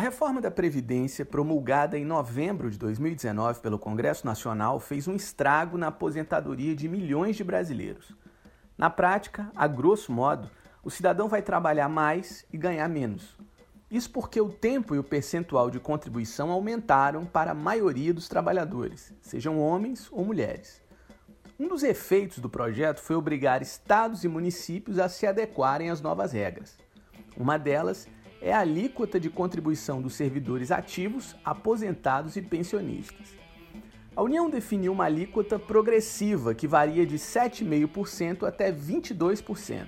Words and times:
A 0.00 0.02
reforma 0.02 0.40
da 0.40 0.50
Previdência, 0.50 1.26
promulgada 1.26 1.98
em 1.98 2.06
novembro 2.06 2.70
de 2.70 2.78
2019 2.78 3.60
pelo 3.60 3.78
Congresso 3.78 4.24
Nacional, 4.24 4.80
fez 4.80 5.06
um 5.06 5.14
estrago 5.14 5.76
na 5.76 5.88
aposentadoria 5.88 6.74
de 6.74 6.88
milhões 6.88 7.36
de 7.36 7.44
brasileiros. 7.44 8.16
Na 8.78 8.88
prática, 8.88 9.52
a 9.54 9.66
grosso 9.66 10.10
modo, 10.10 10.48
o 10.82 10.90
cidadão 10.90 11.28
vai 11.28 11.42
trabalhar 11.42 11.86
mais 11.90 12.46
e 12.50 12.56
ganhar 12.56 12.88
menos. 12.88 13.36
Isso 13.90 14.10
porque 14.10 14.40
o 14.40 14.48
tempo 14.48 14.94
e 14.94 14.98
o 14.98 15.04
percentual 15.04 15.70
de 15.70 15.78
contribuição 15.78 16.50
aumentaram 16.50 17.26
para 17.26 17.50
a 17.50 17.54
maioria 17.54 18.14
dos 18.14 18.26
trabalhadores, 18.26 19.12
sejam 19.20 19.60
homens 19.60 20.08
ou 20.10 20.24
mulheres. 20.24 20.80
Um 21.58 21.68
dos 21.68 21.82
efeitos 21.82 22.38
do 22.38 22.48
projeto 22.48 23.02
foi 23.02 23.16
obrigar 23.16 23.60
estados 23.60 24.24
e 24.24 24.28
municípios 24.28 24.98
a 24.98 25.10
se 25.10 25.26
adequarem 25.26 25.90
às 25.90 26.00
novas 26.00 26.32
regras. 26.32 26.78
Uma 27.36 27.58
delas 27.58 28.08
a 28.42 28.60
alíquota 28.60 29.20
de 29.20 29.28
contribuição 29.28 30.00
dos 30.00 30.14
servidores 30.14 30.70
ativos, 30.70 31.36
aposentados 31.44 32.36
e 32.36 32.42
pensionistas. 32.42 33.38
A 34.16 34.22
União 34.22 34.48
definiu 34.48 34.92
uma 34.92 35.04
alíquota 35.04 35.58
progressiva 35.58 36.54
que 36.54 36.66
varia 36.66 37.06
de 37.06 37.16
7,5% 37.16 38.46
até 38.46 38.72
22%. 38.72 39.86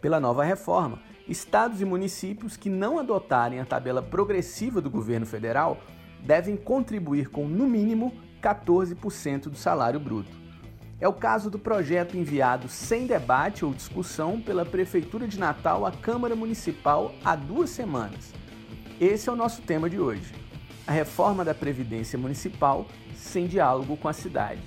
Pela 0.00 0.18
nova 0.18 0.44
reforma, 0.44 1.00
estados 1.28 1.80
e 1.80 1.84
municípios 1.84 2.56
que 2.56 2.68
não 2.68 2.98
adotarem 2.98 3.60
a 3.60 3.64
tabela 3.64 4.02
progressiva 4.02 4.80
do 4.80 4.90
governo 4.90 5.26
federal 5.26 5.80
devem 6.22 6.56
contribuir 6.56 7.28
com, 7.28 7.46
no 7.46 7.66
mínimo, 7.66 8.12
14% 8.42 9.48
do 9.48 9.56
salário 9.56 10.00
bruto. 10.00 10.39
É 11.00 11.08
o 11.08 11.14
caso 11.14 11.48
do 11.48 11.58
projeto 11.58 12.14
enviado 12.14 12.68
sem 12.68 13.06
debate 13.06 13.64
ou 13.64 13.72
discussão 13.72 14.38
pela 14.38 14.66
Prefeitura 14.66 15.26
de 15.26 15.38
Natal 15.38 15.86
à 15.86 15.90
Câmara 15.90 16.36
Municipal 16.36 17.14
há 17.24 17.34
duas 17.34 17.70
semanas. 17.70 18.34
Esse 19.00 19.30
é 19.30 19.32
o 19.32 19.36
nosso 19.36 19.62
tema 19.62 19.88
de 19.88 19.98
hoje: 19.98 20.34
a 20.86 20.92
reforma 20.92 21.42
da 21.42 21.54
Previdência 21.54 22.18
Municipal 22.18 22.86
sem 23.14 23.46
diálogo 23.46 23.96
com 23.96 24.08
a 24.08 24.12
cidade. 24.12 24.60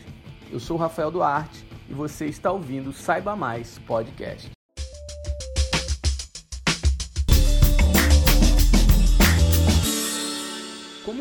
Eu 0.52 0.60
sou 0.60 0.76
Rafael 0.76 1.12
Duarte 1.12 1.68
e 1.88 1.94
você 1.94 2.26
está 2.26 2.52
ouvindo 2.52 2.92
Saiba 2.92 3.36
Mais 3.36 3.78
Podcast. 3.78 4.63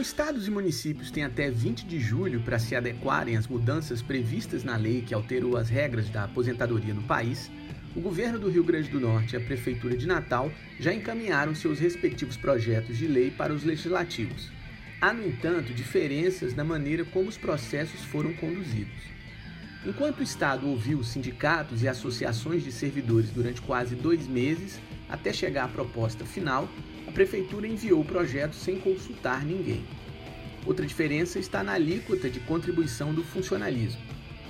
Como 0.02 0.10
estados 0.10 0.48
e 0.48 0.50
municípios 0.50 1.12
têm 1.12 1.22
até 1.22 1.48
20 1.48 1.86
de 1.86 2.00
julho 2.00 2.40
para 2.40 2.58
se 2.58 2.74
adequarem 2.74 3.36
às 3.36 3.46
mudanças 3.46 4.02
previstas 4.02 4.64
na 4.64 4.76
lei 4.76 5.00
que 5.00 5.14
alterou 5.14 5.56
as 5.56 5.70
regras 5.70 6.10
da 6.10 6.24
aposentadoria 6.24 6.92
no 6.92 7.04
país, 7.04 7.48
o 7.94 8.00
governo 8.00 8.36
do 8.36 8.50
Rio 8.50 8.64
Grande 8.64 8.88
do 8.88 8.98
Norte 8.98 9.34
e 9.34 9.36
a 9.36 9.40
prefeitura 9.40 9.96
de 9.96 10.04
Natal 10.04 10.50
já 10.80 10.92
encaminharam 10.92 11.54
seus 11.54 11.78
respectivos 11.78 12.36
projetos 12.36 12.98
de 12.98 13.06
lei 13.06 13.30
para 13.30 13.52
os 13.52 13.62
legislativos. 13.62 14.50
Há, 15.00 15.12
no 15.12 15.24
entanto, 15.24 15.72
diferenças 15.72 16.52
na 16.52 16.64
maneira 16.64 17.04
como 17.04 17.28
os 17.28 17.38
processos 17.38 18.00
foram 18.00 18.32
conduzidos. 18.32 19.04
Enquanto 19.86 20.18
o 20.18 20.24
Estado 20.24 20.66
ouviu 20.66 21.04
sindicatos 21.04 21.80
e 21.80 21.86
associações 21.86 22.64
de 22.64 22.72
servidores 22.72 23.30
durante 23.30 23.62
quase 23.62 23.94
dois 23.94 24.26
meses 24.26 24.80
até 25.08 25.32
chegar 25.32 25.66
à 25.66 25.68
proposta 25.68 26.24
final, 26.24 26.68
a 27.12 27.14
Prefeitura 27.14 27.68
enviou 27.68 28.00
o 28.00 28.04
projeto 28.06 28.54
sem 28.54 28.80
consultar 28.80 29.44
ninguém. 29.44 29.84
Outra 30.64 30.86
diferença 30.86 31.38
está 31.38 31.62
na 31.62 31.72
alíquota 31.72 32.30
de 32.30 32.40
contribuição 32.40 33.12
do 33.12 33.22
funcionalismo. 33.22 34.00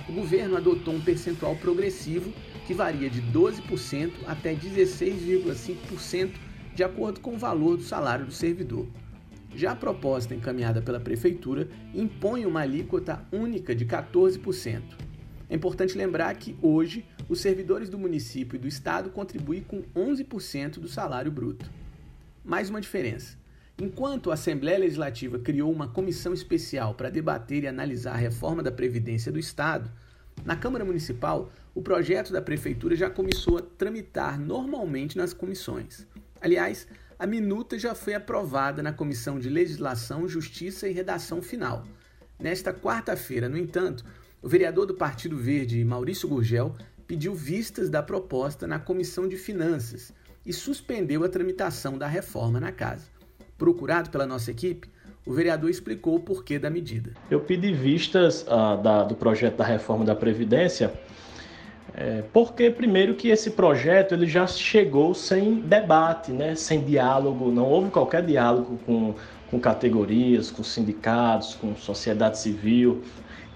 O 0.07 0.13
governo 0.13 0.55
adotou 0.55 0.93
um 0.93 1.01
percentual 1.01 1.57
progressivo 1.57 2.33
que 2.65 2.73
varia 2.73 3.09
de 3.09 3.21
12% 3.21 4.11
até 4.25 4.55
16,5% 4.55 6.31
de 6.73 6.83
acordo 6.85 7.19
com 7.19 7.33
o 7.33 7.37
valor 7.37 7.75
do 7.75 7.83
salário 7.83 8.25
do 8.25 8.31
servidor. 8.31 8.87
Já 9.53 9.73
a 9.73 9.75
proposta 9.75 10.33
encaminhada 10.33 10.81
pela 10.81 11.01
Prefeitura 11.01 11.67
impõe 11.93 12.45
uma 12.45 12.61
alíquota 12.61 13.27
única 13.29 13.75
de 13.75 13.85
14%. 13.85 14.81
É 15.49 15.55
importante 15.55 15.97
lembrar 15.97 16.33
que, 16.35 16.55
hoje, 16.61 17.03
os 17.27 17.41
servidores 17.41 17.89
do 17.89 17.99
município 17.99 18.55
e 18.55 18.59
do 18.59 18.69
estado 18.69 19.09
contribuem 19.09 19.63
com 19.63 19.83
11% 19.93 20.79
do 20.79 20.87
salário 20.87 21.29
bruto. 21.29 21.82
Mais 22.45 22.69
uma 22.69 22.81
diferença. 22.81 23.37
Enquanto 23.81 24.29
a 24.29 24.33
Assembleia 24.33 24.77
Legislativa 24.77 25.39
criou 25.39 25.71
uma 25.71 25.87
comissão 25.87 26.33
especial 26.33 26.93
para 26.93 27.09
debater 27.09 27.63
e 27.63 27.67
analisar 27.67 28.15
a 28.15 28.17
reforma 28.17 28.61
da 28.61 28.69
Previdência 28.69 29.31
do 29.31 29.39
Estado, 29.39 29.89
na 30.43 30.53
Câmara 30.53 30.83
Municipal, 30.83 31.49
o 31.73 31.81
projeto 31.81 32.33
da 32.33 32.41
Prefeitura 32.41 32.97
já 32.97 33.09
começou 33.09 33.59
a 33.59 33.61
tramitar 33.61 34.37
normalmente 34.37 35.17
nas 35.17 35.31
comissões. 35.31 36.05
Aliás, 36.41 36.85
a 37.17 37.25
minuta 37.25 37.79
já 37.79 37.95
foi 37.95 38.13
aprovada 38.13 38.83
na 38.83 38.91
Comissão 38.91 39.39
de 39.39 39.47
Legislação, 39.47 40.27
Justiça 40.27 40.85
e 40.89 40.91
Redação 40.91 41.41
Final. 41.41 41.87
Nesta 42.37 42.73
quarta-feira, 42.73 43.47
no 43.47 43.57
entanto, 43.57 44.03
o 44.41 44.49
vereador 44.49 44.85
do 44.85 44.95
Partido 44.95 45.37
Verde, 45.37 45.85
Maurício 45.85 46.27
Gurgel, 46.27 46.75
pediu 47.07 47.33
vistas 47.33 47.89
da 47.89 48.03
proposta 48.03 48.67
na 48.67 48.79
Comissão 48.79 49.29
de 49.29 49.37
Finanças 49.37 50.13
e 50.45 50.51
suspendeu 50.51 51.23
a 51.23 51.29
tramitação 51.29 51.97
da 51.97 52.07
reforma 52.07 52.59
na 52.59 52.71
casa. 52.71 53.05
Procurado 53.57 54.09
pela 54.09 54.25
nossa 54.25 54.51
equipe, 54.51 54.89
o 55.25 55.33
vereador 55.33 55.69
explicou 55.69 56.15
o 56.15 56.19
porquê 56.19 56.59
da 56.59 56.69
medida. 56.69 57.11
Eu 57.31 57.39
pedi 57.39 57.73
vistas 57.73 58.43
uh, 58.43 58.81
da, 58.81 59.03
do 59.03 59.15
projeto 59.15 59.57
da 59.57 59.63
reforma 59.63 60.03
da 60.03 60.15
Previdência, 60.15 60.93
é, 61.95 62.23
porque 62.33 62.71
primeiro 62.71 63.13
que 63.13 63.29
esse 63.29 63.51
projeto 63.51 64.13
ele 64.13 64.25
já 64.25 64.47
chegou 64.47 65.13
sem 65.13 65.61
debate, 65.61 66.31
né, 66.31 66.55
sem 66.55 66.83
diálogo, 66.83 67.51
não 67.51 67.65
houve 67.65 67.91
qualquer 67.91 68.25
diálogo 68.25 68.79
com, 68.85 69.13
com 69.49 69.59
categorias, 69.59 70.49
com 70.49 70.63
sindicatos, 70.63 71.53
com 71.55 71.75
sociedade 71.75 72.39
civil. 72.39 73.03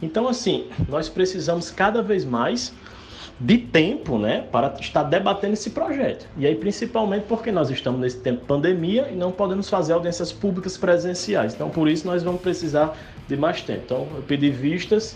Então, 0.02 0.28
assim, 0.28 0.70
nós 0.88 1.10
precisamos 1.10 1.72
cada 1.72 2.04
vez 2.04 2.24
mais 2.24 2.72
de 3.40 3.58
tempo 3.58 4.18
né, 4.18 4.46
para 4.52 4.76
estar 4.80 5.04
debatendo 5.04 5.54
esse 5.54 5.70
projeto. 5.70 6.28
E 6.38 6.46
aí, 6.46 6.56
principalmente 6.56 7.26
porque 7.28 7.52
nós 7.52 7.70
estamos 7.70 8.00
nesse 8.00 8.20
tempo 8.20 8.42
de 8.42 8.48
pandemia 8.48 9.10
e 9.12 9.16
não 9.16 9.32
podemos 9.32 9.70
fazer 9.70 9.94
audiências 9.94 10.34
públicas 10.34 10.76
presenciais. 10.76 11.54
Então, 11.54 11.70
por 11.70 11.88
isso, 11.88 12.08
nós 12.08 12.24
vamos 12.24 12.42
precisar 12.42 12.98
de 13.28 13.38
mais 13.38 13.62
tempo. 13.62 13.82
Então, 13.86 14.08
eu 14.16 14.24
pedi 14.24 14.50
vistas 14.50 15.16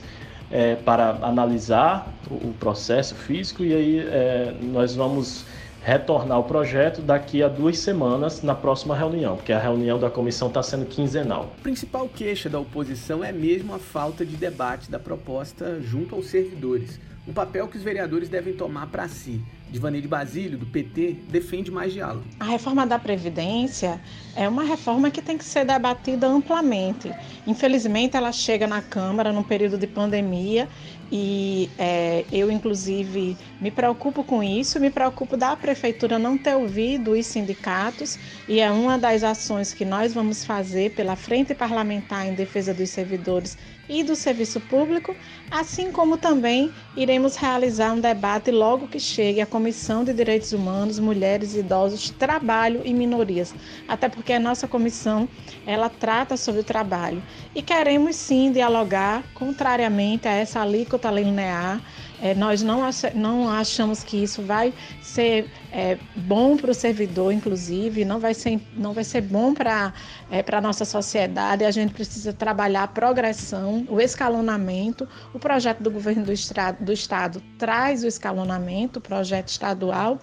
é, 0.51 0.75
para 0.75 1.17
analisar 1.21 2.13
o, 2.29 2.53
processo 2.59 3.15
físico 3.15 3.63
e 3.63 3.73
aí 3.73 3.99
é, 3.99 4.53
nós 4.61 4.93
vamos 4.93 5.45
retornar 5.83 6.39
o 6.39 6.43
projeto 6.43 7.01
daqui 7.01 7.41
a 7.41 7.47
duas 7.47 7.79
semanas 7.79 8.43
na 8.43 8.53
próxima 8.53 8.95
reunião, 8.95 9.35
porque 9.35 9.51
a 9.51 9.57
reunião 9.57 9.97
da 9.97 10.11
comissão 10.11 10.47
está 10.47 10.61
sendo 10.61 10.85
quinzenal. 10.85 11.51
A 11.59 11.63
principal 11.63 12.07
queixa 12.07 12.47
da 12.47 12.59
oposição 12.59 13.23
é 13.23 13.31
mesmo 13.31 13.73
a 13.73 13.79
falta 13.79 14.23
de 14.23 14.35
debate 14.35 14.91
da 14.91 14.99
proposta 14.99 15.81
junto 15.81 16.13
aos 16.13 16.27
servidores 16.27 16.99
um 17.27 17.33
papel 17.33 17.67
que 17.67 17.77
os 17.77 17.83
vereadores 17.83 18.29
devem 18.29 18.53
tomar 18.53 18.87
para 18.87 19.07
si. 19.07 19.41
Divanei 19.69 20.01
de 20.01 20.07
Basílio, 20.07 20.57
do 20.57 20.65
PT, 20.65 21.15
defende 21.29 21.71
mais 21.71 21.93
diálogo. 21.93 22.25
A 22.39 22.45
reforma 22.45 22.85
da 22.85 22.99
Previdência 22.99 24.01
é 24.35 24.49
uma 24.49 24.63
reforma 24.63 25.09
que 25.09 25.21
tem 25.21 25.37
que 25.37 25.45
ser 25.45 25.63
debatida 25.63 26.27
amplamente. 26.27 27.09
Infelizmente, 27.47 28.17
ela 28.17 28.33
chega 28.33 28.67
na 28.67 28.81
Câmara 28.81 29.31
num 29.31 29.43
período 29.43 29.77
de 29.77 29.87
pandemia 29.87 30.67
e 31.09 31.69
é, 31.77 32.25
eu, 32.31 32.51
inclusive, 32.51 33.37
me 33.61 33.71
preocupo 33.71 34.23
com 34.23 34.43
isso, 34.43 34.79
me 34.79 34.89
preocupo 34.89 35.37
da 35.37 35.55
Prefeitura 35.55 36.19
não 36.19 36.37
ter 36.37 36.55
ouvido 36.55 37.11
os 37.11 37.25
sindicatos 37.25 38.19
e 38.49 38.59
é 38.59 38.69
uma 38.71 38.97
das 38.97 39.23
ações 39.23 39.73
que 39.73 39.85
nós 39.85 40.13
vamos 40.13 40.43
fazer 40.43 40.91
pela 40.91 41.15
Frente 41.15 41.55
Parlamentar 41.55 42.27
em 42.27 42.33
Defesa 42.33 42.73
dos 42.73 42.89
Servidores 42.89 43.57
e 43.91 44.03
do 44.03 44.15
Serviço 44.15 44.61
Público, 44.61 45.13
assim 45.51 45.91
como 45.91 46.17
também 46.17 46.71
iremos 46.95 47.35
realizar 47.35 47.91
um 47.91 47.99
debate 47.99 48.49
logo 48.49 48.87
que 48.87 49.01
chegue 49.01 49.41
a 49.41 49.45
Comissão 49.45 50.05
de 50.05 50.13
Direitos 50.13 50.53
Humanos, 50.53 50.97
Mulheres 50.97 51.53
Idosos, 51.55 52.09
Trabalho 52.09 52.81
e 52.85 52.93
Minorias, 52.93 53.53
até 53.89 54.07
porque 54.07 54.31
a 54.31 54.39
nossa 54.39 54.65
comissão 54.65 55.27
ela 55.67 55.89
trata 55.89 56.37
sobre 56.37 56.61
o 56.61 56.63
trabalho. 56.63 57.21
E 57.53 57.61
queremos 57.61 58.15
sim 58.15 58.49
dialogar 58.53 59.23
contrariamente 59.33 60.25
a 60.25 60.31
essa 60.31 60.61
alíquota 60.61 61.11
linear 61.11 61.81
é, 62.21 62.35
nós 62.35 62.61
não, 62.61 62.81
não 63.15 63.49
achamos 63.49 64.03
que 64.03 64.23
isso 64.23 64.43
vai 64.43 64.73
ser 65.01 65.49
é, 65.71 65.97
bom 66.15 66.55
para 66.55 66.69
o 66.69 66.73
servidor, 66.73 67.33
inclusive, 67.33 68.05
não 68.05 68.19
vai 68.19 68.33
ser, 68.33 68.61
não 68.75 68.93
vai 68.93 69.03
ser 69.03 69.21
bom 69.21 69.53
para 69.53 69.91
é, 70.29 70.45
a 70.51 70.61
nossa 70.61 70.85
sociedade. 70.85 71.65
A 71.65 71.71
gente 71.71 71.93
precisa 71.93 72.31
trabalhar 72.31 72.83
a 72.83 72.87
progressão, 72.87 73.85
o 73.89 73.99
escalonamento. 73.99 75.07
O 75.33 75.39
projeto 75.39 75.81
do 75.81 75.89
governo 75.89 76.23
do, 76.23 76.31
do 76.79 76.93
Estado 76.93 77.41
traz 77.57 78.03
o 78.03 78.07
escalonamento, 78.07 78.99
o 78.99 79.01
projeto 79.01 79.47
estadual. 79.47 80.19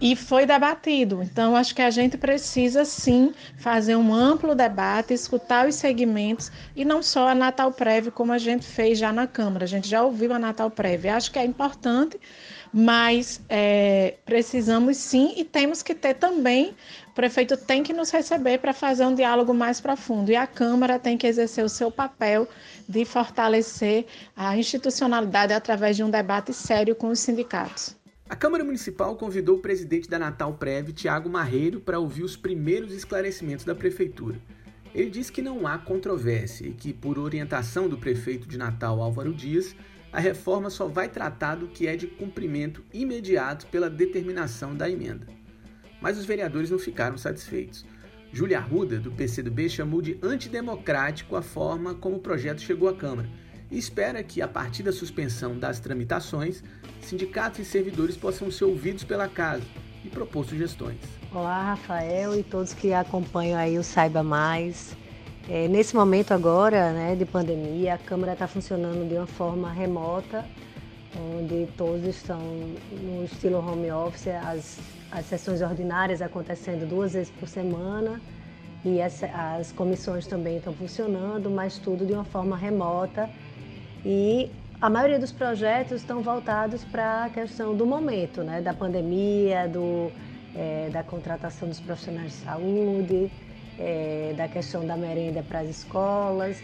E 0.00 0.14
foi 0.14 0.44
debatido. 0.44 1.22
Então, 1.22 1.56
acho 1.56 1.74
que 1.74 1.80
a 1.80 1.90
gente 1.90 2.18
precisa 2.18 2.84
sim 2.84 3.32
fazer 3.56 3.96
um 3.96 4.12
amplo 4.12 4.54
debate, 4.54 5.14
escutar 5.14 5.66
os 5.66 5.74
segmentos 5.74 6.52
e 6.74 6.84
não 6.84 7.02
só 7.02 7.28
a 7.28 7.34
Natal 7.34 7.72
Prévio, 7.72 8.12
como 8.12 8.32
a 8.32 8.38
gente 8.38 8.66
fez 8.66 8.98
já 8.98 9.12
na 9.12 9.26
Câmara. 9.26 9.64
A 9.64 9.68
gente 9.68 9.88
já 9.88 10.02
ouviu 10.02 10.32
a 10.34 10.38
Natal 10.38 10.70
Prévio. 10.70 11.14
Acho 11.14 11.30
que 11.32 11.38
é 11.38 11.44
importante, 11.44 12.20
mas 12.72 13.40
é, 13.48 14.16
precisamos 14.26 14.98
sim 14.98 15.32
e 15.36 15.44
temos 15.44 15.82
que 15.82 15.94
ter 15.94 16.14
também. 16.14 16.74
O 17.08 17.14
prefeito 17.14 17.56
tem 17.56 17.82
que 17.82 17.94
nos 17.94 18.10
receber 18.10 18.58
para 18.58 18.74
fazer 18.74 19.06
um 19.06 19.14
diálogo 19.14 19.54
mais 19.54 19.80
profundo 19.80 20.30
e 20.30 20.36
a 20.36 20.46
Câmara 20.46 20.98
tem 20.98 21.16
que 21.16 21.26
exercer 21.26 21.64
o 21.64 21.68
seu 21.70 21.90
papel 21.90 22.46
de 22.86 23.06
fortalecer 23.06 24.04
a 24.36 24.56
institucionalidade 24.58 25.54
através 25.54 25.96
de 25.96 26.04
um 26.04 26.10
debate 26.10 26.52
sério 26.52 26.94
com 26.94 27.08
os 27.08 27.20
sindicatos. 27.20 27.96
A 28.28 28.34
Câmara 28.34 28.64
Municipal 28.64 29.14
convidou 29.14 29.56
o 29.56 29.60
presidente 29.60 30.10
da 30.10 30.18
Natal 30.18 30.52
Prev, 30.54 30.88
Tiago 30.92 31.30
Marreiro, 31.30 31.78
para 31.78 32.00
ouvir 32.00 32.24
os 32.24 32.36
primeiros 32.36 32.92
esclarecimentos 32.92 33.64
da 33.64 33.72
Prefeitura. 33.72 34.36
Ele 34.92 35.10
disse 35.10 35.30
que 35.30 35.40
não 35.40 35.64
há 35.64 35.78
controvérsia 35.78 36.66
e 36.66 36.72
que, 36.72 36.92
por 36.92 37.20
orientação 37.20 37.88
do 37.88 37.96
prefeito 37.96 38.48
de 38.48 38.58
Natal, 38.58 39.00
Álvaro 39.00 39.32
Dias, 39.32 39.76
a 40.12 40.18
reforma 40.18 40.70
só 40.70 40.88
vai 40.88 41.08
tratar 41.08 41.54
do 41.54 41.68
que 41.68 41.86
é 41.86 41.94
de 41.94 42.08
cumprimento 42.08 42.82
imediato 42.92 43.68
pela 43.68 43.88
determinação 43.88 44.74
da 44.74 44.90
emenda. 44.90 45.28
Mas 46.00 46.18
os 46.18 46.26
vereadores 46.26 46.68
não 46.68 46.80
ficaram 46.80 47.16
satisfeitos. 47.16 47.86
Júlia 48.32 48.58
Arruda, 48.58 48.98
do 48.98 49.12
PCdoB, 49.12 49.68
chamou 49.68 50.02
de 50.02 50.18
antidemocrático 50.20 51.36
a 51.36 51.42
forma 51.42 51.94
como 51.94 52.16
o 52.16 52.20
projeto 52.20 52.60
chegou 52.60 52.88
à 52.88 52.96
Câmara 52.96 53.28
e 53.70 53.78
espera 53.78 54.22
que, 54.22 54.40
a 54.40 54.48
partir 54.48 54.82
da 54.82 54.92
suspensão 54.92 55.58
das 55.58 55.80
tramitações, 55.80 56.62
sindicatos 57.00 57.60
e 57.60 57.64
servidores 57.64 58.16
possam 58.16 58.50
ser 58.50 58.64
ouvidos 58.64 59.04
pela 59.04 59.28
casa 59.28 59.62
e 60.04 60.08
propor 60.08 60.44
sugestões. 60.44 60.98
Olá, 61.32 61.62
Rafael 61.62 62.38
e 62.38 62.42
todos 62.42 62.72
que 62.72 62.92
acompanham 62.92 63.58
aí 63.58 63.78
o 63.78 63.82
Saiba 63.82 64.22
Mais. 64.22 64.96
É, 65.48 65.68
nesse 65.68 65.94
momento 65.94 66.32
agora, 66.32 66.92
né, 66.92 67.14
de 67.14 67.24
pandemia, 67.24 67.94
a 67.94 67.98
Câmara 67.98 68.32
está 68.32 68.46
funcionando 68.48 69.08
de 69.08 69.14
uma 69.14 69.26
forma 69.26 69.70
remota, 69.70 70.44
onde 71.34 71.66
todos 71.76 72.04
estão 72.04 72.40
no 72.92 73.24
estilo 73.24 73.58
home 73.58 73.90
office, 73.90 74.28
as, 74.28 74.78
as 75.10 75.26
sessões 75.26 75.62
ordinárias 75.62 76.20
acontecendo 76.20 76.88
duas 76.88 77.12
vezes 77.12 77.30
por 77.30 77.48
semana 77.48 78.20
e 78.84 79.00
as, 79.00 79.22
as 79.22 79.72
comissões 79.72 80.26
também 80.26 80.58
estão 80.58 80.72
funcionando, 80.72 81.50
mas 81.50 81.78
tudo 81.78 82.04
de 82.06 82.12
uma 82.12 82.24
forma 82.24 82.56
remota 82.56 83.28
e 84.08 84.52
a 84.80 84.88
maioria 84.88 85.18
dos 85.18 85.32
projetos 85.32 86.00
estão 86.00 86.22
voltados 86.22 86.84
para 86.84 87.24
a 87.24 87.28
questão 87.28 87.74
do 87.74 87.84
momento, 87.84 88.44
né? 88.44 88.60
da 88.60 88.72
pandemia, 88.72 89.66
do, 89.66 90.12
é, 90.54 90.88
da 90.92 91.02
contratação 91.02 91.68
dos 91.68 91.80
profissionais 91.80 92.30
de 92.30 92.38
saúde, 92.44 93.32
é, 93.76 94.32
da 94.36 94.46
questão 94.46 94.86
da 94.86 94.96
merenda 94.96 95.42
para 95.42 95.58
as 95.58 95.68
escolas. 95.70 96.62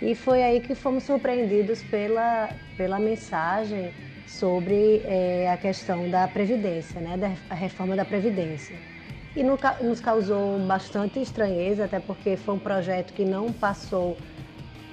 E 0.00 0.14
foi 0.14 0.44
aí 0.44 0.60
que 0.60 0.76
fomos 0.76 1.02
surpreendidos 1.02 1.82
pela, 1.82 2.50
pela 2.76 3.00
mensagem 3.00 3.92
sobre 4.28 5.02
é, 5.04 5.50
a 5.52 5.56
questão 5.56 6.08
da 6.08 6.28
Previdência, 6.28 7.00
né? 7.00 7.16
da 7.16 7.52
reforma 7.52 7.96
da 7.96 8.04
Previdência. 8.04 8.76
E 9.34 9.42
no, 9.42 9.58
nos 9.82 10.00
causou 10.00 10.56
bastante 10.60 11.20
estranheza, 11.20 11.86
até 11.86 11.98
porque 11.98 12.36
foi 12.36 12.54
um 12.54 12.60
projeto 12.60 13.12
que 13.12 13.24
não 13.24 13.52
passou 13.52 14.16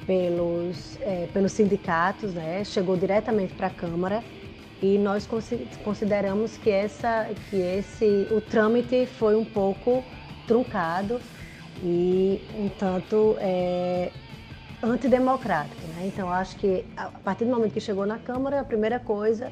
pelos, 0.06 0.98
é, 1.02 1.28
pelos 1.34 1.52
sindicatos, 1.52 2.34
né? 2.34 2.64
chegou 2.64 2.96
diretamente 2.98 3.54
para 3.54 3.68
a 3.68 3.70
Câmara 3.70 4.24
e 4.82 4.98
nós 4.98 5.28
consideramos 5.84 6.58
que, 6.58 6.70
essa, 6.70 7.30
que 7.50 7.56
esse, 7.56 8.28
o 8.32 8.42
trâmite 8.42 9.06
foi 9.06 9.36
um 9.36 9.46
pouco 9.46 10.04
truncado 10.46 11.22
e 11.82 12.42
um 12.58 12.68
tanto 12.68 13.38
é, 13.40 14.12
antidemocrático. 14.82 15.82
Né? 15.96 16.08
Então, 16.08 16.32
acho 16.32 16.58
que 16.58 16.86
a 16.98 17.08
partir 17.08 17.46
do 17.46 17.52
momento 17.52 17.72
que 17.72 17.80
chegou 17.80 18.06
na 18.06 18.18
Câmara, 18.18 18.60
a 18.60 18.64
primeira 18.64 19.00
coisa 19.00 19.52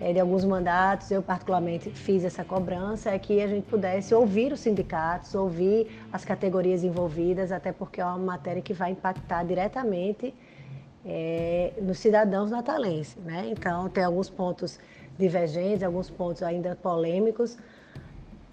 é, 0.00 0.12
de 0.12 0.20
alguns 0.20 0.44
mandatos, 0.44 1.10
eu 1.10 1.22
particularmente 1.22 1.90
fiz 1.90 2.24
essa 2.24 2.44
cobrança, 2.44 3.10
é 3.10 3.18
que 3.18 3.40
a 3.40 3.46
gente 3.46 3.66
pudesse 3.66 4.14
ouvir 4.14 4.52
os 4.52 4.60
sindicatos, 4.60 5.34
ouvir 5.34 5.88
as 6.12 6.24
categorias 6.24 6.84
envolvidas, 6.84 7.50
até 7.50 7.72
porque 7.72 8.00
é 8.00 8.04
uma 8.04 8.18
matéria 8.18 8.60
que 8.60 8.74
vai 8.74 8.90
impactar 8.90 9.44
diretamente 9.44 10.34
é, 11.04 11.72
nos 11.80 11.98
cidadãos 11.98 12.50
natalenses. 12.50 13.16
Né? 13.24 13.48
Então, 13.50 13.88
tem 13.88 14.04
alguns 14.04 14.28
pontos 14.28 14.78
divergentes, 15.18 15.82
alguns 15.82 16.10
pontos 16.10 16.42
ainda 16.42 16.76
polêmicos. 16.76 17.56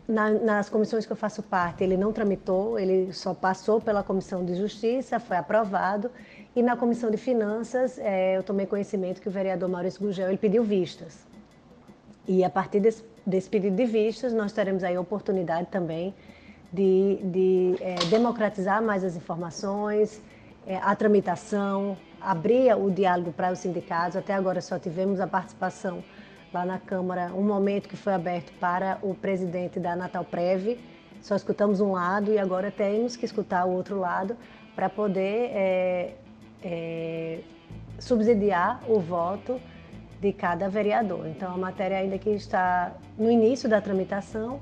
Na, 0.08 0.30
nas 0.30 0.70
comissões 0.70 1.06
que 1.06 1.12
eu 1.12 1.18
faço 1.18 1.42
parte, 1.44 1.84
ele 1.84 1.98
não 1.98 2.14
tramitou, 2.14 2.80
ele 2.80 3.12
só 3.12 3.34
passou 3.34 3.82
pela 3.82 4.04
Comissão 4.04 4.46
de 4.46 4.56
Justiça, 4.56 5.20
foi 5.20 5.38
aprovado. 5.38 6.10
E 6.56 6.62
na 6.62 6.78
Comissão 6.78 7.10
de 7.10 7.18
Finanças, 7.18 7.98
é, 8.00 8.38
eu 8.38 8.44
tomei 8.44 8.66
conhecimento 8.66 9.22
que 9.22 9.28
o 9.28 9.32
vereador 9.32 9.68
Maurício 9.68 10.00
Gugel 10.02 10.30
ele 10.30 10.38
pediu 10.38 10.64
vistas. 10.64 11.33
E 12.28 12.44
a 12.44 12.50
partir 12.50 12.80
desse, 12.80 13.04
desse 13.26 13.50
pedido 13.50 13.76
de 13.76 13.86
vistas, 13.86 14.34
nós 14.34 14.54
teremos 14.54 14.84
aí 14.84 14.96
a 14.96 15.02
oportunidade 15.02 15.68
também 15.68 16.14
de, 16.72 17.20
de 17.24 17.76
é, 17.82 17.96
democratizar 18.06 18.82
mais 18.82 19.04
as 19.04 19.16
informações, 19.16 20.22
é, 20.66 20.78
a 20.78 20.96
tramitação, 20.96 21.98
abrir 22.20 22.74
o 22.76 22.90
diálogo 22.90 23.32
para 23.32 23.52
os 23.52 23.60
sindicatos. 23.60 24.16
Até 24.16 24.34
agora 24.34 24.62
só 24.62 24.80
tivemos 24.80 25.20
a 25.20 25.28
participação 25.28 26.04
lá 26.54 26.66
na 26.66 26.80
Câmara, 26.80 27.32
um 27.34 27.44
momento 27.44 27.90
que 27.90 27.98
foi 27.98 28.14
aberto 28.14 28.54
para 28.60 28.98
o 29.02 29.14
presidente 29.14 29.80
da 29.80 29.96
Natal 29.96 30.24
Prev. 30.24 30.80
Só 31.22 31.36
escutamos 31.36 31.82
um 31.82 31.92
lado 31.92 32.32
e 32.32 32.40
agora 32.40 32.72
temos 32.72 33.16
que 33.16 33.26
escutar 33.26 33.66
o 33.66 33.72
outro 33.72 34.00
lado 34.00 34.38
para 34.76 34.90
poder 34.90 35.52
é, 35.54 36.14
é, 36.64 37.40
subsidiar 38.00 38.82
o 38.88 39.00
voto 39.00 39.60
de 40.24 40.32
cada 40.32 40.70
vereador. 40.70 41.28
Então, 41.28 41.54
a 41.54 41.58
matéria 41.58 41.98
ainda 41.98 42.18
que 42.18 42.30
está 42.30 42.94
no 43.18 43.30
início 43.30 43.68
da 43.68 43.82
tramitação, 43.82 44.62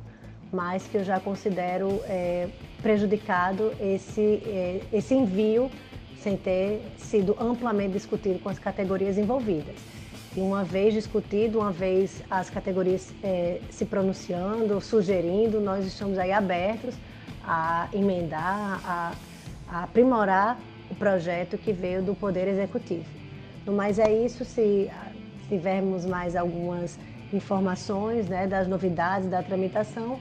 mas 0.51 0.87
que 0.87 0.97
eu 0.97 1.03
já 1.03 1.19
considero 1.19 2.01
é, 2.05 2.49
prejudicado 2.81 3.71
esse, 3.79 4.41
é, 4.43 4.81
esse 4.91 5.13
envio 5.13 5.69
sem 6.17 6.35
ter 6.35 6.81
sido 6.97 7.37
amplamente 7.39 7.93
discutido 7.93 8.39
com 8.39 8.49
as 8.49 8.57
categorias 8.57 9.19
envolvidas. 9.19 9.75
E 10.35 10.39
uma 10.39 10.63
vez 10.63 10.95
discutido, 10.95 11.59
uma 11.59 11.71
vez 11.71 12.23
as 12.29 12.49
categorias 12.49 13.13
é, 13.23 13.59
se 13.69 13.85
pronunciando, 13.85 14.81
sugerindo, 14.81 15.61
nós 15.61 15.85
estamos 15.85 16.17
aí 16.17 16.31
abertos 16.31 16.95
a 17.43 17.87
emendar, 17.93 18.81
a, 18.83 19.13
a 19.67 19.83
aprimorar 19.83 20.59
o 20.89 20.95
projeto 20.95 21.55
que 21.55 21.71
veio 21.71 22.01
do 22.01 22.15
Poder 22.15 22.47
Executivo. 22.47 23.05
No 23.65 23.73
mais 23.73 23.99
é 23.99 24.11
isso, 24.11 24.43
se 24.43 24.89
tivermos 25.51 26.05
mais 26.05 26.33
algumas 26.33 26.97
informações 27.33 28.29
né, 28.29 28.47
das 28.47 28.69
novidades 28.69 29.29
da 29.29 29.43
tramitação, 29.43 30.17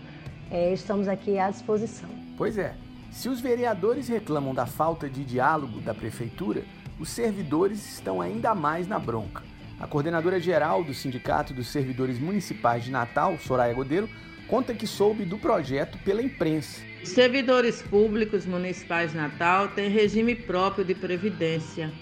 é, 0.50 0.72
estamos 0.72 1.06
aqui 1.06 1.38
à 1.38 1.48
disposição. 1.48 2.10
Pois 2.36 2.58
é, 2.58 2.74
se 3.12 3.28
os 3.28 3.40
vereadores 3.40 4.08
reclamam 4.08 4.52
da 4.52 4.66
falta 4.66 5.08
de 5.08 5.24
diálogo 5.24 5.80
da 5.80 5.94
prefeitura, 5.94 6.64
os 6.98 7.10
servidores 7.10 7.94
estão 7.94 8.20
ainda 8.20 8.56
mais 8.56 8.88
na 8.88 8.98
bronca. 8.98 9.44
A 9.78 9.86
coordenadora 9.86 10.40
geral 10.40 10.82
do 10.82 10.92
Sindicato 10.92 11.54
dos 11.54 11.68
Servidores 11.68 12.18
Municipais 12.18 12.82
de 12.82 12.90
Natal, 12.90 13.38
Soraya 13.38 13.72
Godeiro, 13.72 14.10
conta 14.48 14.74
que 14.74 14.86
soube 14.86 15.24
do 15.24 15.38
projeto 15.38 15.96
pela 15.98 16.20
imprensa. 16.20 16.82
Os 17.04 17.10
servidores 17.10 17.80
públicos 17.80 18.44
municipais 18.46 19.12
de 19.12 19.16
Natal 19.16 19.68
têm 19.68 19.88
regime 19.88 20.34
próprio 20.34 20.84
de 20.84 20.94
previdência 20.94 21.92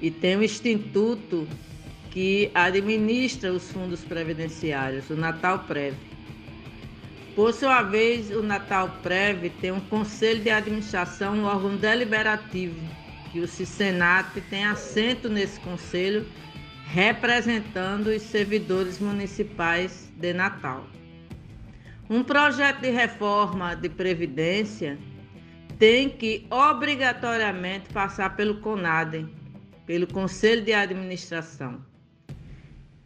e 0.00 0.08
tem 0.10 0.36
um 0.36 0.42
instituto 0.42 1.46
que 2.10 2.50
administra 2.54 3.52
os 3.52 3.70
fundos 3.70 4.04
previdenciários, 4.04 5.10
o 5.10 5.16
Natal 5.16 5.60
Prev. 5.60 5.94
Por 7.34 7.52
sua 7.52 7.82
vez, 7.82 8.30
o 8.30 8.42
Natal 8.42 8.90
Prev 9.02 9.50
tem 9.60 9.70
um 9.70 9.80
conselho 9.80 10.42
de 10.42 10.50
administração, 10.50 11.36
um 11.36 11.44
órgão 11.44 11.76
deliberativo, 11.76 12.80
que 13.30 13.40
o 13.40 13.46
Cisenat 13.46 14.40
tem 14.50 14.64
assento 14.64 15.28
nesse 15.28 15.60
conselho, 15.60 16.26
representando 16.86 18.08
os 18.08 18.22
servidores 18.22 18.98
municipais 18.98 20.10
de 20.16 20.32
Natal. 20.32 20.86
Um 22.10 22.24
projeto 22.24 22.80
de 22.80 22.90
reforma 22.90 23.76
de 23.76 23.88
previdência 23.88 24.98
tem 25.78 26.08
que 26.08 26.46
obrigatoriamente 26.50 27.88
passar 27.92 28.34
pelo 28.34 28.60
CONADEM, 28.60 29.28
pelo 29.86 30.06
Conselho 30.06 30.64
de 30.64 30.72
Administração. 30.72 31.87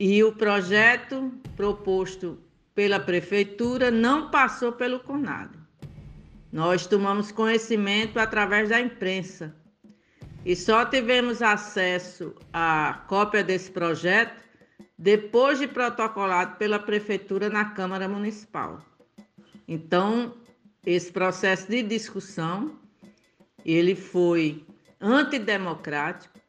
E 0.05 0.25
o 0.25 0.33
projeto 0.33 1.33
proposto 1.55 2.37
pela 2.75 2.99
prefeitura 2.99 3.89
não 3.89 4.33
passou 4.33 4.73
pelo 4.73 4.99
CONAD. 4.99 5.57
Nós 6.51 6.89
tomamos 6.89 7.31
conhecimento 7.31 8.19
através 8.19 8.71
da 8.71 8.81
imprensa 8.81 9.55
e 10.45 10.57
só 10.57 10.85
tivemos 10.85 11.41
acesso 11.41 12.35
à 12.53 13.05
cópia 13.07 13.45
desse 13.45 13.71
projeto 13.71 14.43
depois 14.99 15.61
de 15.61 15.69
protocolado 15.69 16.57
pela 16.57 16.81
prefeitura 16.81 17.49
na 17.49 17.67
Câmara 17.67 18.09
Municipal. 18.09 18.85
Então, 19.69 20.35
esse 20.85 21.13
processo 21.13 21.71
de 21.71 21.81
discussão, 21.81 22.77
ele 23.65 23.95
foi 23.95 24.67
antidemocrático, 25.01 26.41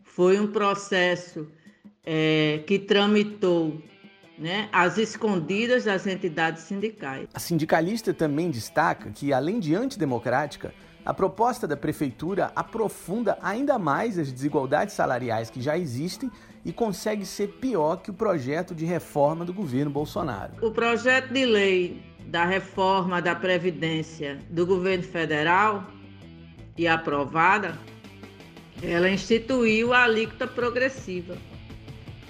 foi 0.00 0.38
um 0.38 0.46
processo 0.46 1.50
é, 2.10 2.62
que 2.66 2.78
tramitou 2.78 3.82
né, 4.38 4.70
às 4.72 4.96
escondidas 4.96 5.84
das 5.84 6.06
entidades 6.06 6.62
sindicais. 6.62 7.28
A 7.34 7.38
sindicalista 7.38 8.14
também 8.14 8.50
destaca 8.50 9.10
que, 9.10 9.30
além 9.30 9.60
de 9.60 9.74
antidemocrática, 9.74 10.72
a 11.04 11.12
proposta 11.12 11.66
da 11.66 11.76
prefeitura 11.76 12.50
aprofunda 12.56 13.36
ainda 13.42 13.78
mais 13.78 14.18
as 14.18 14.32
desigualdades 14.32 14.94
salariais 14.94 15.50
que 15.50 15.60
já 15.60 15.76
existem 15.76 16.30
e 16.64 16.72
consegue 16.72 17.26
ser 17.26 17.48
pior 17.60 17.96
que 17.96 18.10
o 18.10 18.14
projeto 18.14 18.74
de 18.74 18.86
reforma 18.86 19.44
do 19.44 19.52
governo 19.52 19.90
Bolsonaro. 19.90 20.54
O 20.62 20.70
projeto 20.70 21.30
de 21.30 21.44
lei 21.44 22.02
da 22.26 22.46
reforma 22.46 23.20
da 23.20 23.34
Previdência 23.34 24.38
do 24.48 24.64
governo 24.66 25.04
federal 25.04 25.86
e 26.74 26.88
aprovada, 26.88 27.76
ela 28.82 29.10
instituiu 29.10 29.92
a 29.92 30.04
alíquota 30.04 30.46
progressiva, 30.46 31.36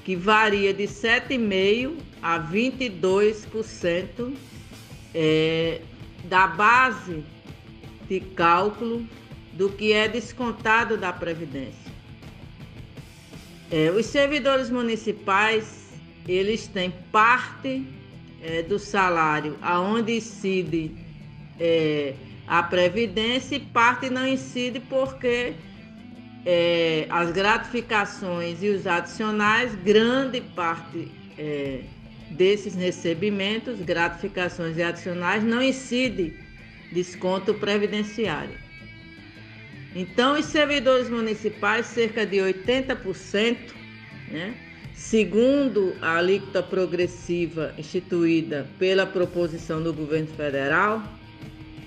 que 0.09 0.17
varia 0.17 0.73
de 0.73 0.85
7,5% 0.85 1.99
a 2.23 2.41
22% 2.41 4.33
é, 5.15 5.83
da 6.25 6.47
base 6.47 7.23
de 8.09 8.19
cálculo 8.19 9.07
do 9.53 9.69
que 9.69 9.93
é 9.93 10.09
descontado 10.09 10.97
da 10.97 11.13
Previdência. 11.13 11.93
É, 13.71 13.91
os 13.91 14.07
servidores 14.07 14.71
municipais, 14.71 15.91
eles 16.27 16.67
têm 16.69 16.91
parte 17.13 17.87
é, 18.43 18.63
do 18.63 18.79
salário 18.79 19.59
aonde 19.61 20.17
incide 20.17 20.91
é, 21.61 22.15
a 22.47 22.63
Previdência 22.63 23.57
e 23.57 23.61
parte 23.61 24.09
não 24.09 24.27
incide 24.27 24.81
porque 24.81 25.53
é, 26.45 27.07
as 27.11 27.31
gratificações 27.33 28.63
e 28.63 28.69
os 28.69 28.87
adicionais, 28.87 29.75
grande 29.77 30.41
parte 30.41 31.09
é, 31.39 31.81
desses 32.31 32.75
recebimentos, 32.75 33.81
gratificações 33.81 34.77
e 34.77 34.83
adicionais, 34.83 35.43
não 35.43 35.63
incide 35.63 36.35
desconto 36.93 37.55
previdenciário. 37.55 38.55
Então, 39.95 40.39
os 40.39 40.45
servidores 40.45 41.09
municipais, 41.09 41.87
cerca 41.87 42.25
de 42.25 42.37
80%, 42.37 43.57
né, 44.31 44.55
segundo 44.95 45.95
a 46.03 46.17
alíquota 46.17 46.63
progressiva 46.63 47.75
instituída 47.79 48.69
pela 48.79 49.07
proposição 49.07 49.83
do 49.83 49.93
governo 49.93 50.29
federal, 50.29 51.03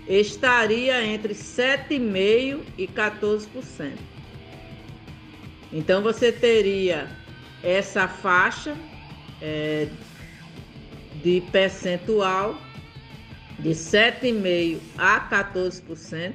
estaria 0.08 1.06
entre 1.06 1.34
7,5% 1.34 2.60
e 2.78 2.88
14%. 2.88 4.12
Então, 5.72 6.02
você 6.02 6.32
teria 6.32 7.08
essa 7.64 8.08
faixa 8.08 8.76
é, 9.42 9.88
de 11.24 11.42
percentual 11.52 12.58
de 13.60 13.70
7,5% 13.70 14.80
a 14.98 15.30
14%, 15.30 16.34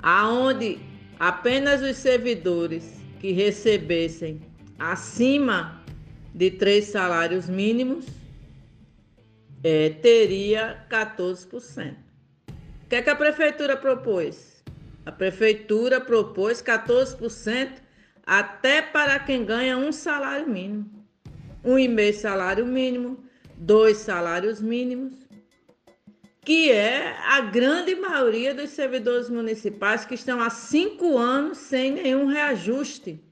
aonde 0.00 0.78
apenas 1.18 1.82
os 1.82 1.96
servidores 1.96 3.00
que 3.20 3.32
recebessem 3.32 4.40
acima 4.78 5.82
de 6.34 6.50
três 6.50 6.86
salários 6.86 7.48
mínimos 7.48 8.06
é, 9.62 9.90
teria 9.90 10.84
14%. 10.90 11.96
O 12.84 12.88
que, 12.88 12.96
é 12.96 13.02
que 13.02 13.10
a 13.10 13.16
prefeitura 13.16 13.76
propôs? 13.76 14.53
A 15.04 15.12
prefeitura 15.12 16.00
propôs 16.00 16.62
14% 16.62 17.82
até 18.26 18.80
para 18.80 19.18
quem 19.18 19.44
ganha 19.44 19.76
um 19.76 19.92
salário 19.92 20.48
mínimo. 20.48 20.90
Um 21.62 21.78
e 21.78 21.88
meio 21.88 22.14
salário 22.14 22.66
mínimo, 22.66 23.24
dois 23.56 23.98
salários 23.98 24.60
mínimos 24.60 25.24
que 26.44 26.70
é 26.70 27.16
a 27.26 27.40
grande 27.40 27.94
maioria 27.94 28.54
dos 28.54 28.70
servidores 28.70 29.30
municipais 29.30 30.04
que 30.04 30.14
estão 30.14 30.40
há 30.40 30.50
cinco 30.50 31.16
anos 31.16 31.56
sem 31.56 31.92
nenhum 31.92 32.26
reajuste 32.26 33.24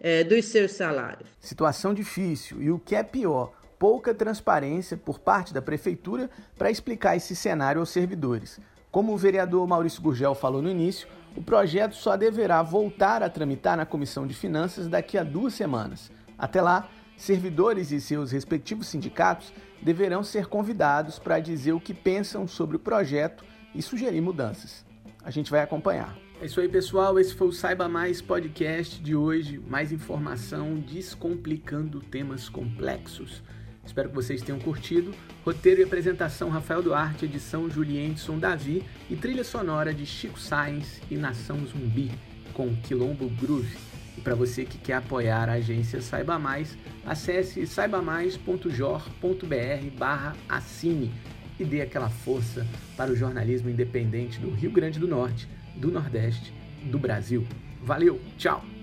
é, 0.00 0.24
dos 0.24 0.46
seus 0.46 0.72
salários. 0.72 1.28
Situação 1.38 1.92
difícil 1.92 2.62
e 2.62 2.70
o 2.70 2.78
que 2.78 2.96
é 2.96 3.02
pior, 3.02 3.52
pouca 3.78 4.14
transparência 4.14 4.96
por 4.96 5.18
parte 5.18 5.52
da 5.52 5.60
prefeitura 5.60 6.30
para 6.56 6.70
explicar 6.70 7.16
esse 7.16 7.36
cenário 7.36 7.80
aos 7.80 7.90
servidores. 7.90 8.58
Como 8.94 9.12
o 9.12 9.16
vereador 9.16 9.66
Maurício 9.66 10.00
Gurgel 10.00 10.36
falou 10.36 10.62
no 10.62 10.70
início, 10.70 11.08
o 11.34 11.42
projeto 11.42 11.96
só 11.96 12.16
deverá 12.16 12.62
voltar 12.62 13.24
a 13.24 13.28
tramitar 13.28 13.76
na 13.76 13.84
Comissão 13.84 14.24
de 14.24 14.34
Finanças 14.34 14.86
daqui 14.86 15.18
a 15.18 15.24
duas 15.24 15.52
semanas. 15.52 16.12
Até 16.38 16.62
lá, 16.62 16.88
servidores 17.16 17.90
e 17.90 18.00
seus 18.00 18.30
respectivos 18.30 18.86
sindicatos 18.86 19.52
deverão 19.82 20.22
ser 20.22 20.46
convidados 20.46 21.18
para 21.18 21.40
dizer 21.40 21.72
o 21.72 21.80
que 21.80 21.92
pensam 21.92 22.46
sobre 22.46 22.76
o 22.76 22.78
projeto 22.78 23.44
e 23.74 23.82
sugerir 23.82 24.20
mudanças. 24.20 24.84
A 25.24 25.30
gente 25.32 25.50
vai 25.50 25.58
acompanhar. 25.58 26.16
É 26.40 26.46
isso 26.46 26.60
aí, 26.60 26.68
pessoal. 26.68 27.18
Esse 27.18 27.34
foi 27.34 27.48
o 27.48 27.52
Saiba 27.52 27.88
Mais 27.88 28.22
podcast 28.22 29.02
de 29.02 29.16
hoje. 29.16 29.60
Mais 29.66 29.90
informação 29.90 30.76
descomplicando 30.76 31.98
temas 31.98 32.48
complexos. 32.48 33.42
Espero 33.86 34.08
que 34.08 34.14
vocês 34.14 34.42
tenham 34.42 34.58
curtido. 34.58 35.12
Roteiro 35.44 35.80
e 35.80 35.84
apresentação 35.84 36.48
Rafael 36.48 36.82
Duarte, 36.82 37.24
edição 37.24 37.70
Julienson 37.70 38.38
Davi 38.38 38.82
e 39.10 39.16
trilha 39.16 39.44
sonora 39.44 39.92
de 39.92 40.06
Chico 40.06 40.40
Sainz 40.40 41.00
e 41.10 41.16
Nação 41.16 41.64
Zumbi 41.66 42.10
com 42.54 42.74
Quilombo 42.76 43.28
Groove. 43.28 43.76
E 44.16 44.20
para 44.20 44.34
você 44.34 44.64
que 44.64 44.78
quer 44.78 44.94
apoiar 44.94 45.48
a 45.48 45.54
agência 45.54 46.00
Saiba 46.00 46.38
Mais, 46.38 46.78
acesse 47.04 47.66
saibamais.jor.br 47.66 49.98
barra 49.98 50.36
assine 50.48 51.12
e 51.58 51.64
dê 51.64 51.82
aquela 51.82 52.08
força 52.08 52.66
para 52.96 53.12
o 53.12 53.16
jornalismo 53.16 53.68
independente 53.68 54.40
do 54.40 54.50
Rio 54.50 54.70
Grande 54.70 54.98
do 54.98 55.08
Norte, 55.08 55.48
do 55.76 55.90
Nordeste, 55.90 56.52
do 56.84 56.98
Brasil. 56.98 57.46
Valeu, 57.82 58.20
tchau! 58.38 58.73